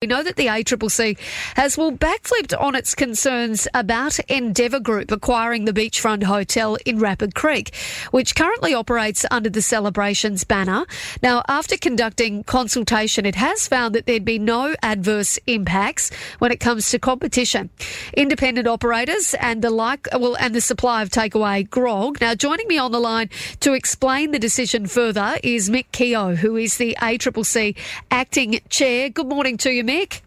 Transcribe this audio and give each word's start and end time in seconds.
We 0.00 0.06
know 0.06 0.22
that 0.22 0.36
the 0.36 0.46
ACCC 0.46 1.18
has 1.56 1.76
well 1.76 1.90
backflipped 1.90 2.56
on 2.56 2.76
its 2.76 2.94
concerns 2.94 3.66
about 3.74 4.20
Endeavour 4.28 4.78
Group 4.78 5.10
acquiring 5.10 5.64
the 5.64 5.72
beachfront 5.72 6.22
hotel 6.22 6.78
in 6.86 7.00
Rapid 7.00 7.34
Creek, 7.34 7.74
which 8.12 8.36
currently 8.36 8.72
operates 8.72 9.26
under 9.28 9.50
the 9.50 9.60
Celebrations 9.60 10.44
banner. 10.44 10.86
Now, 11.20 11.42
after 11.48 11.76
conducting 11.76 12.44
consultation, 12.44 13.26
it 13.26 13.34
has 13.34 13.66
found 13.66 13.92
that 13.96 14.06
there'd 14.06 14.24
be 14.24 14.38
no 14.38 14.76
adverse 14.84 15.36
impacts 15.48 16.12
when 16.38 16.52
it 16.52 16.60
comes 16.60 16.88
to 16.90 17.00
competition. 17.00 17.68
Independent 18.14 18.68
operators 18.68 19.34
and 19.40 19.62
the 19.62 19.70
like, 19.70 20.06
well, 20.12 20.36
and 20.36 20.54
the 20.54 20.60
supply 20.60 21.02
of 21.02 21.08
takeaway 21.08 21.68
grog. 21.68 22.20
Now, 22.20 22.36
joining 22.36 22.68
me 22.68 22.78
on 22.78 22.92
the 22.92 23.00
line 23.00 23.30
to 23.58 23.72
explain 23.72 24.30
the 24.30 24.38
decision 24.38 24.86
further 24.86 25.38
is 25.42 25.68
Mick 25.68 25.86
Keogh, 25.90 26.36
who 26.36 26.54
is 26.54 26.76
the 26.76 26.96
ACCC 27.00 27.76
acting 28.12 28.60
chair. 28.68 29.08
Good 29.08 29.26
morning 29.26 29.56
to 29.56 29.72
you. 29.72 29.87
Mick. 29.88 30.20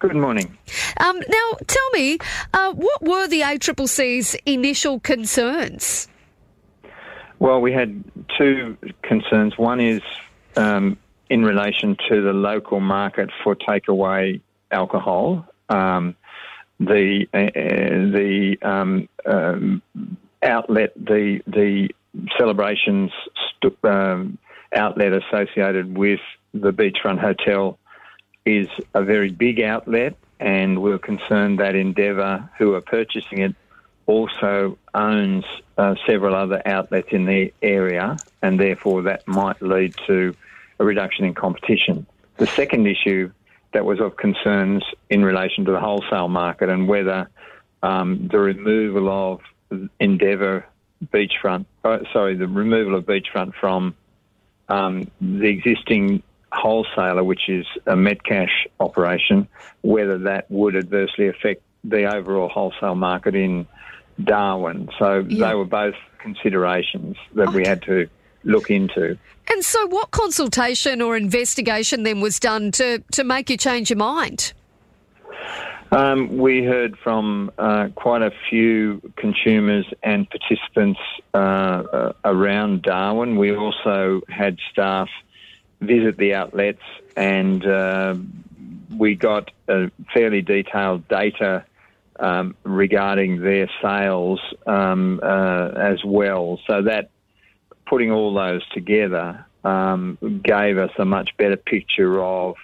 Good 0.00 0.16
morning. 0.16 0.58
Um, 0.98 1.20
now, 1.28 1.56
tell 1.68 1.90
me, 1.92 2.18
uh, 2.52 2.72
what 2.72 3.00
were 3.00 3.28
the 3.28 3.42
ACCC's 3.42 4.34
initial 4.44 4.98
concerns? 4.98 6.08
Well, 7.38 7.60
we 7.60 7.72
had 7.72 8.02
two 8.36 8.76
concerns. 9.02 9.56
One 9.56 9.78
is 9.78 10.02
um, 10.56 10.98
in 11.30 11.44
relation 11.44 11.96
to 12.08 12.22
the 12.22 12.32
local 12.32 12.80
market 12.80 13.30
for 13.44 13.54
takeaway 13.54 14.40
alcohol. 14.72 15.46
Um, 15.68 16.16
the 16.80 17.26
uh, 17.32 17.46
the 17.54 18.56
um, 18.62 19.08
um, 19.24 19.82
outlet, 20.42 20.92
the 20.96 21.40
the 21.46 21.88
celebrations 22.36 23.12
st- 23.62 23.84
um, 23.84 24.38
outlet 24.74 25.12
associated 25.12 25.96
with 25.96 26.20
the 26.52 26.72
beachfront 26.72 27.20
hotel 27.20 27.78
is 28.44 28.68
a 28.94 29.02
very 29.02 29.30
big 29.30 29.60
outlet, 29.60 30.16
and 30.40 30.82
we're 30.82 30.98
concerned 30.98 31.60
that 31.60 31.74
Endeavour, 31.74 32.50
who 32.58 32.74
are 32.74 32.80
purchasing 32.80 33.38
it, 33.38 33.54
also 34.06 34.78
owns 34.94 35.44
uh, 35.78 35.94
several 36.06 36.34
other 36.34 36.60
outlets 36.66 37.08
in 37.12 37.24
the 37.24 37.52
area, 37.62 38.16
and 38.42 38.58
therefore 38.58 39.02
that 39.02 39.26
might 39.28 39.62
lead 39.62 39.94
to 40.06 40.34
a 40.78 40.84
reduction 40.84 41.24
in 41.24 41.34
competition. 41.34 42.06
The 42.38 42.46
second 42.46 42.86
issue 42.86 43.30
that 43.72 43.84
was 43.84 44.00
of 44.00 44.16
concerns 44.16 44.84
in 45.08 45.24
relation 45.24 45.64
to 45.64 45.72
the 45.72 45.80
wholesale 45.80 46.28
market 46.28 46.68
and 46.68 46.88
whether 46.88 47.30
um, 47.82 48.28
the 48.28 48.38
removal 48.38 49.08
of 49.08 49.40
Endeavour 49.98 50.66
beachfront, 51.06 51.64
uh, 51.84 52.00
sorry, 52.12 52.36
the 52.36 52.46
removal 52.46 52.94
of 52.94 53.06
beachfront 53.06 53.54
from 53.54 53.94
um, 54.68 55.10
the 55.20 55.46
existing 55.46 56.22
wholesaler, 56.52 57.24
which 57.24 57.48
is 57.48 57.66
a 57.86 57.94
Metcash 57.94 58.66
operation, 58.78 59.48
whether 59.82 60.18
that 60.18 60.50
would 60.50 60.76
adversely 60.76 61.28
affect 61.28 61.62
the 61.84 62.14
overall 62.14 62.48
wholesale 62.48 62.94
market 62.94 63.34
in 63.34 63.66
Darwin. 64.22 64.88
So 64.98 65.24
yeah. 65.28 65.48
they 65.48 65.54
were 65.54 65.64
both 65.64 65.94
considerations 66.18 67.16
that 67.34 67.48
okay. 67.48 67.56
we 67.56 67.66
had 67.66 67.82
to 67.82 68.08
look 68.44 68.70
into. 68.70 69.18
And 69.50 69.64
so, 69.64 69.86
what 69.88 70.12
consultation 70.12 71.02
or 71.02 71.16
investigation 71.16 72.04
then 72.04 72.20
was 72.20 72.38
done 72.38 72.70
to, 72.72 73.02
to 73.12 73.24
make 73.24 73.50
you 73.50 73.56
change 73.56 73.90
your 73.90 73.96
mind? 73.96 74.52
Um, 75.90 76.38
we 76.38 76.64
heard 76.64 76.96
from 76.98 77.50
uh, 77.58 77.88
quite 77.94 78.22
a 78.22 78.30
few 78.48 79.02
consumers 79.16 79.84
and 80.02 80.26
participants 80.30 81.00
uh, 81.34 81.36
uh, 81.36 82.12
around 82.24 82.82
Darwin. 82.82 83.36
We 83.36 83.54
also 83.54 84.22
had 84.28 84.58
staff 84.70 85.10
visit 85.82 86.16
the 86.16 86.34
outlets, 86.34 86.82
and 87.16 87.64
uh, 87.66 88.14
we 88.96 89.14
got 89.14 89.50
a 89.68 89.90
fairly 90.14 90.42
detailed 90.42 91.06
data 91.08 91.64
um, 92.18 92.54
regarding 92.62 93.40
their 93.42 93.68
sales 93.80 94.40
um, 94.66 95.20
uh, 95.22 95.68
as 95.68 96.04
well. 96.04 96.60
So 96.66 96.82
that 96.82 97.10
putting 97.86 98.10
all 98.10 98.32
those 98.32 98.66
together 98.70 99.44
um, 99.64 100.18
gave 100.42 100.78
us 100.78 100.92
a 100.98 101.04
much 101.04 101.36
better 101.36 101.56
picture 101.56 102.22
of 102.22 102.56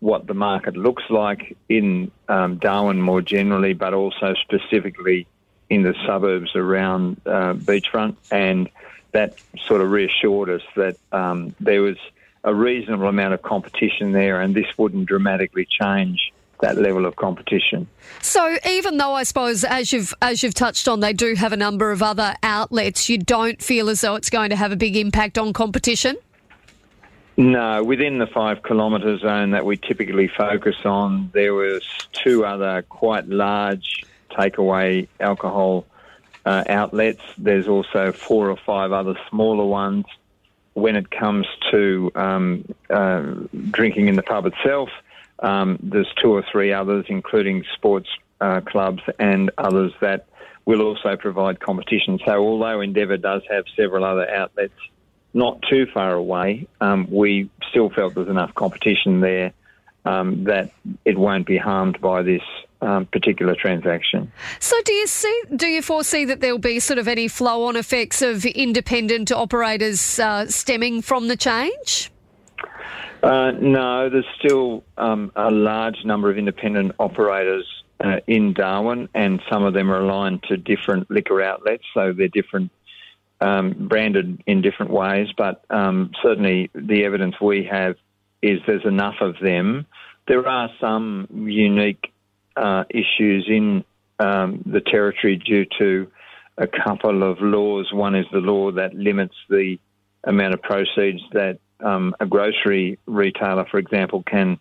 what 0.00 0.26
the 0.26 0.34
market 0.34 0.76
looks 0.76 1.04
like 1.08 1.56
in 1.68 2.10
um, 2.28 2.56
Darwin 2.56 3.00
more 3.00 3.22
generally, 3.22 3.72
but 3.72 3.94
also 3.94 4.34
specifically 4.42 5.26
in 5.70 5.82
the 5.82 5.94
suburbs 6.06 6.54
around 6.54 7.20
uh, 7.24 7.54
beachfront, 7.54 8.16
and 8.30 8.68
that 9.12 9.34
sort 9.66 9.80
of 9.80 9.90
reassured 9.90 10.50
us 10.50 10.62
that 10.76 10.96
um, 11.12 11.54
there 11.60 11.80
was 11.80 11.96
a 12.44 12.54
reasonable 12.54 13.08
amount 13.08 13.34
of 13.34 13.42
competition 13.42 14.12
there, 14.12 14.40
and 14.40 14.54
this 14.54 14.66
wouldn't 14.76 15.06
dramatically 15.06 15.66
change 15.68 16.32
that 16.60 16.78
level 16.78 17.04
of 17.04 17.16
competition. 17.16 17.88
So 18.22 18.56
even 18.66 18.96
though 18.98 19.14
I 19.14 19.24
suppose 19.24 19.64
as 19.64 19.92
you've 19.92 20.14
as 20.22 20.42
you've 20.42 20.54
touched 20.54 20.86
on 20.86 21.00
they 21.00 21.12
do 21.12 21.34
have 21.34 21.52
a 21.52 21.56
number 21.56 21.90
of 21.90 22.02
other 22.02 22.34
outlets, 22.42 23.08
you 23.08 23.18
don't 23.18 23.60
feel 23.60 23.88
as 23.88 24.02
though 24.02 24.14
it's 24.14 24.30
going 24.30 24.50
to 24.50 24.56
have 24.56 24.72
a 24.72 24.76
big 24.76 24.96
impact 24.96 25.36
on 25.36 25.52
competition? 25.52 26.16
No, 27.36 27.82
within 27.82 28.18
the 28.18 28.28
five 28.28 28.62
kilometre 28.62 29.18
zone 29.18 29.50
that 29.50 29.66
we 29.66 29.76
typically 29.76 30.28
focus 30.28 30.76
on, 30.84 31.30
there 31.34 31.52
was 31.52 31.82
two 32.12 32.44
other 32.44 32.82
quite 32.82 33.26
large 33.28 34.04
takeaway 34.30 35.08
alcohol 35.18 35.84
uh, 36.46 36.62
outlets. 36.68 37.22
There's 37.36 37.66
also 37.66 38.12
four 38.12 38.50
or 38.50 38.56
five 38.56 38.92
other 38.92 39.16
smaller 39.28 39.64
ones 39.64 40.04
when 40.74 40.96
it 40.96 41.10
comes 41.10 41.46
to 41.70 42.10
um, 42.14 42.64
uh, 42.90 43.22
drinking 43.70 44.08
in 44.08 44.16
the 44.16 44.22
pub 44.22 44.46
itself, 44.46 44.90
um, 45.38 45.78
there's 45.82 46.12
two 46.20 46.32
or 46.32 46.44
three 46.50 46.72
others, 46.72 47.06
including 47.08 47.64
sports 47.74 48.08
uh, 48.40 48.60
clubs 48.60 49.02
and 49.18 49.50
others 49.56 49.92
that 50.00 50.26
will 50.64 50.82
also 50.82 51.16
provide 51.16 51.60
competition. 51.60 52.18
So, 52.24 52.38
although 52.38 52.80
Endeavour 52.80 53.16
does 53.16 53.42
have 53.50 53.64
several 53.76 54.04
other 54.04 54.28
outlets 54.28 54.74
not 55.32 55.62
too 55.68 55.86
far 55.92 56.12
away, 56.12 56.66
um, 56.80 57.08
we 57.10 57.50
still 57.68 57.90
felt 57.90 58.14
there's 58.14 58.28
enough 58.28 58.54
competition 58.54 59.20
there 59.20 59.52
um, 60.04 60.44
that 60.44 60.72
it 61.04 61.18
won't 61.18 61.46
be 61.46 61.56
harmed 61.56 62.00
by 62.00 62.22
this 62.22 62.42
um, 62.84 63.06
particular 63.06 63.54
transaction. 63.54 64.30
So, 64.60 64.76
do 64.84 64.92
you 64.92 65.06
see? 65.06 65.42
Do 65.56 65.66
you 65.66 65.82
foresee 65.82 66.24
that 66.26 66.40
there'll 66.40 66.58
be 66.58 66.78
sort 66.80 66.98
of 66.98 67.08
any 67.08 67.28
flow-on 67.28 67.76
effects 67.76 68.22
of 68.22 68.44
independent 68.44 69.32
operators 69.32 70.18
uh, 70.18 70.46
stemming 70.46 71.02
from 71.02 71.28
the 71.28 71.36
change? 71.36 72.10
Uh, 73.22 73.52
no, 73.52 74.10
there's 74.10 74.26
still 74.38 74.84
um, 74.98 75.32
a 75.34 75.50
large 75.50 76.04
number 76.04 76.30
of 76.30 76.36
independent 76.36 76.92
operators 76.98 77.66
uh, 78.04 78.20
in 78.26 78.52
Darwin, 78.52 79.08
and 79.14 79.40
some 79.50 79.64
of 79.64 79.72
them 79.72 79.90
are 79.90 80.00
aligned 80.00 80.42
to 80.44 80.56
different 80.56 81.10
liquor 81.10 81.42
outlets, 81.42 81.84
so 81.94 82.12
they're 82.12 82.28
different. 82.28 82.70
Um, 83.40 83.88
branded 83.88 84.42
in 84.46 84.62
different 84.62 84.90
ways, 84.92 85.26
but 85.36 85.64
um, 85.68 86.12
certainly 86.22 86.70
the 86.72 87.04
evidence 87.04 87.34
we 87.40 87.68
have 87.70 87.96
is 88.40 88.60
there's 88.66 88.86
enough 88.86 89.16
of 89.20 89.34
them. 89.42 89.86
There 90.28 90.48
are 90.48 90.70
some 90.80 91.26
unique 91.30 92.13
uh, 92.56 92.84
issues 92.90 93.46
in 93.48 93.84
um, 94.18 94.62
the 94.66 94.80
territory 94.80 95.36
due 95.36 95.66
to 95.78 96.10
a 96.56 96.66
couple 96.66 97.22
of 97.22 97.40
laws. 97.40 97.92
One 97.92 98.14
is 98.14 98.26
the 98.32 98.38
law 98.38 98.70
that 98.72 98.94
limits 98.94 99.34
the 99.48 99.78
amount 100.22 100.54
of 100.54 100.62
proceeds 100.62 101.20
that 101.32 101.58
um, 101.80 102.14
a 102.20 102.26
grocery 102.26 102.98
retailer, 103.06 103.66
for 103.70 103.78
example, 103.78 104.22
can 104.22 104.58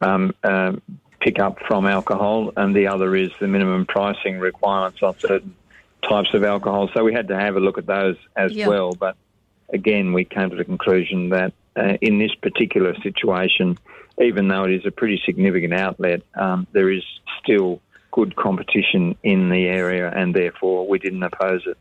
um, 0.00 0.34
uh, 0.42 0.72
pick 1.20 1.38
up 1.38 1.58
from 1.66 1.86
alcohol, 1.86 2.52
and 2.56 2.74
the 2.74 2.88
other 2.88 3.14
is 3.16 3.30
the 3.40 3.48
minimum 3.48 3.86
pricing 3.86 4.38
requirements 4.38 5.02
on 5.02 5.18
certain 5.18 5.54
types 6.02 6.34
of 6.34 6.44
alcohol. 6.44 6.88
So 6.94 7.04
we 7.04 7.12
had 7.12 7.28
to 7.28 7.38
have 7.38 7.56
a 7.56 7.60
look 7.60 7.78
at 7.78 7.86
those 7.86 8.16
as 8.36 8.52
yep. 8.52 8.68
well. 8.68 8.92
But 8.92 9.16
again, 9.72 10.12
we 10.12 10.24
came 10.24 10.50
to 10.50 10.56
the 10.56 10.64
conclusion 10.64 11.30
that 11.30 11.52
uh, 11.78 11.96
in 12.00 12.18
this 12.18 12.34
particular 12.34 12.94
situation, 13.02 13.78
even 14.20 14.48
though 14.48 14.64
it 14.64 14.72
is 14.72 14.86
a 14.86 14.90
pretty 14.90 15.20
significant 15.24 15.74
outlet, 15.74 16.22
um, 16.34 16.66
there 16.72 16.90
is 16.90 17.04
still 17.42 17.80
good 18.10 18.34
competition 18.36 19.16
in 19.22 19.48
the 19.48 19.66
area, 19.66 20.10
and 20.14 20.34
therefore 20.34 20.88
we 20.88 20.98
didn't 20.98 21.22
oppose 21.22 21.62
it. 21.66 21.76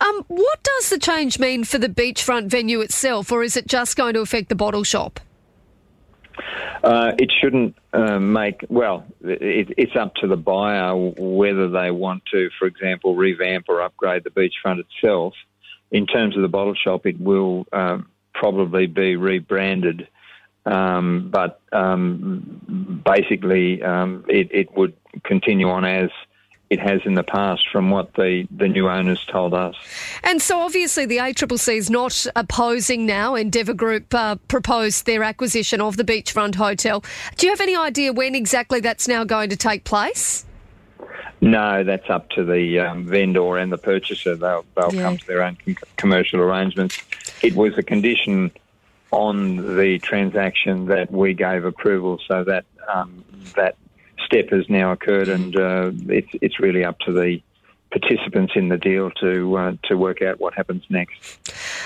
Um, 0.00 0.24
what 0.28 0.62
does 0.62 0.90
the 0.90 0.98
change 0.98 1.38
mean 1.38 1.64
for 1.64 1.78
the 1.78 1.88
beachfront 1.88 2.48
venue 2.48 2.80
itself, 2.80 3.32
or 3.32 3.42
is 3.42 3.56
it 3.56 3.66
just 3.66 3.96
going 3.96 4.14
to 4.14 4.20
affect 4.20 4.48
the 4.48 4.54
bottle 4.54 4.84
shop? 4.84 5.20
Uh, 6.84 7.12
it 7.18 7.32
shouldn't 7.40 7.74
uh, 7.92 8.18
make, 8.18 8.64
well, 8.68 9.04
it, 9.24 9.72
it's 9.76 9.96
up 9.96 10.14
to 10.16 10.26
the 10.26 10.36
buyer 10.36 10.94
whether 10.94 11.68
they 11.68 11.90
want 11.90 12.22
to, 12.32 12.48
for 12.58 12.66
example, 12.66 13.16
revamp 13.16 13.64
or 13.68 13.80
upgrade 13.80 14.22
the 14.24 14.30
beachfront 14.30 14.78
itself. 14.80 15.34
In 15.90 16.06
terms 16.06 16.36
of 16.36 16.42
the 16.42 16.48
bottle 16.48 16.74
shop, 16.74 17.06
it 17.06 17.18
will 17.20 17.66
um, 17.72 18.08
probably 18.38 18.86
be 18.86 19.16
rebranded 19.16 20.08
um, 20.66 21.28
but 21.30 21.60
um, 21.72 23.00
basically, 23.04 23.82
um, 23.82 24.24
it, 24.28 24.48
it, 24.50 24.76
would 24.76 24.94
continue 25.22 25.70
on 25.70 25.84
as 25.84 26.10
it 26.68 26.80
has 26.80 27.00
in 27.04 27.14
the 27.14 27.22
past 27.22 27.68
from 27.70 27.90
what 27.90 28.12
the, 28.14 28.48
the 28.50 28.66
new 28.66 28.88
owners 28.88 29.24
told 29.26 29.54
us. 29.54 29.76
And 30.24 30.42
so 30.42 30.58
obviously 30.58 31.06
the 31.06 31.18
ACCC 31.18 31.76
is 31.76 31.88
not 31.88 32.26
opposing 32.34 33.06
now. 33.06 33.36
Endeavour 33.36 33.74
Group 33.74 34.12
uh, 34.12 34.34
proposed 34.48 35.06
their 35.06 35.22
acquisition 35.22 35.80
of 35.80 35.96
the 35.96 36.02
Beachfront 36.02 36.56
Hotel. 36.56 37.04
Do 37.36 37.46
you 37.46 37.52
have 37.52 37.60
any 37.60 37.76
idea 37.76 38.12
when 38.12 38.34
exactly 38.34 38.80
that's 38.80 39.06
now 39.06 39.22
going 39.22 39.50
to 39.50 39.56
take 39.56 39.84
place? 39.84 40.44
No, 41.40 41.84
that's 41.84 42.10
up 42.10 42.30
to 42.30 42.44
the 42.44 42.80
um, 42.80 43.04
vendor 43.04 43.56
and 43.56 43.70
the 43.70 43.78
purchaser. 43.78 44.34
They'll, 44.34 44.64
they'll 44.74 44.92
yeah. 44.92 45.02
come 45.02 45.18
to 45.18 45.26
their 45.28 45.42
own 45.42 45.56
com- 45.64 45.76
commercial 45.96 46.40
arrangements. 46.40 47.00
It 47.46 47.54
was 47.54 47.78
a 47.78 47.82
condition 47.82 48.50
on 49.12 49.76
the 49.76 49.98
transaction 50.00 50.86
that 50.86 51.10
we 51.12 51.32
gave 51.32 51.64
approval 51.64 52.20
so 52.26 52.42
that 52.44 52.64
um, 52.92 53.24
that 53.54 53.76
step 54.24 54.50
has 54.50 54.68
now 54.68 54.92
occurred, 54.92 55.28
and 55.28 55.56
uh, 55.56 55.90
it's 56.08 56.28
it's 56.42 56.58
really 56.58 56.84
up 56.84 56.98
to 57.00 57.12
the 57.12 57.40
participants 57.90 58.54
in 58.56 58.68
the 58.68 58.76
deal 58.76 59.10
to 59.12 59.56
uh, 59.56 59.72
to 59.84 59.96
work 59.96 60.22
out 60.22 60.40
what 60.40 60.54
happens 60.54 60.82
next. 60.88 61.38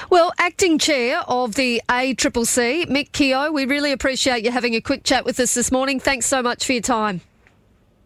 Well, 0.08 0.32
acting 0.38 0.78
chair 0.78 1.20
of 1.28 1.54
the 1.54 1.82
ACCC, 1.88 2.86
Mick 2.86 3.12
Keogh, 3.12 3.52
we 3.52 3.66
really 3.66 3.92
appreciate 3.92 4.44
you 4.44 4.50
having 4.50 4.74
a 4.74 4.80
quick 4.80 5.04
chat 5.04 5.24
with 5.24 5.38
us 5.40 5.54
this 5.54 5.70
morning. 5.70 6.00
Thanks 6.00 6.26
so 6.26 6.42
much 6.42 6.64
for 6.64 6.72
your 6.72 6.82
time. 6.82 7.20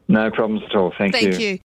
No 0.08 0.30
problems 0.30 0.62
at 0.68 0.76
all. 0.76 0.92
Thank, 0.98 1.14
Thank 1.14 1.38
you. 1.38 1.46
you. 1.46 1.58